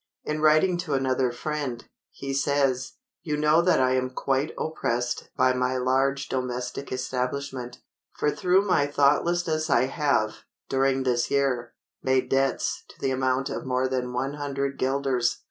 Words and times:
In 0.23 0.41
writing 0.41 0.77
to 0.79 0.95
another 0.95 1.31
friend, 1.31 1.85
he 2.09 2.33
says, 2.33 2.93
"You 3.21 3.37
know 3.37 3.61
that 3.61 3.79
I 3.79 3.91
am 3.91 4.09
quite 4.09 4.51
oppressed 4.57 5.29
by 5.37 5.53
my 5.53 5.77
large 5.77 6.27
domestic 6.27 6.91
establishment, 6.91 7.77
for 8.17 8.31
through 8.31 8.65
my 8.65 8.87
thoughtlessness 8.87 9.69
I 9.69 9.83
have, 9.83 10.37
during 10.69 11.03
this 11.03 11.29
year, 11.29 11.75
made 12.01 12.29
debts 12.29 12.83
to 12.87 12.99
the 12.99 13.11
amount 13.11 13.51
of 13.51 13.63
more 13.63 13.87
than 13.87 14.11
100 14.11 14.79
guilders. 14.79 15.39